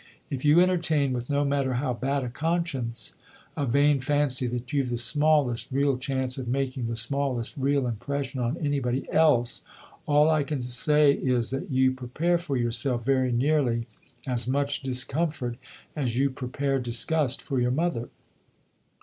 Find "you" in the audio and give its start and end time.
0.43-0.59, 11.69-11.91, 16.17-16.31